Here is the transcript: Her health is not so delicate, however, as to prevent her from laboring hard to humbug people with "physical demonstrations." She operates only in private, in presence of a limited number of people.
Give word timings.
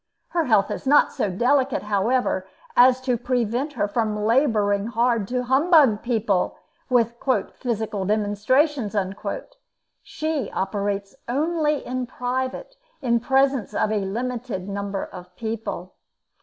Her 0.29 0.45
health 0.45 0.71
is 0.71 0.87
not 0.87 1.11
so 1.13 1.29
delicate, 1.29 1.83
however, 1.83 2.47
as 2.75 3.01
to 3.01 3.19
prevent 3.19 3.73
her 3.73 3.87
from 3.87 4.25
laboring 4.25 4.87
hard 4.87 5.27
to 5.27 5.43
humbug 5.43 6.01
people 6.01 6.57
with 6.89 7.13
"physical 7.53 8.05
demonstrations." 8.05 8.95
She 10.01 10.49
operates 10.49 11.13
only 11.27 11.85
in 11.85 12.07
private, 12.07 12.73
in 13.03 13.19
presence 13.19 13.75
of 13.75 13.91
a 13.91 13.99
limited 14.03 14.67
number 14.67 15.03
of 15.05 15.35
people. 15.35 15.93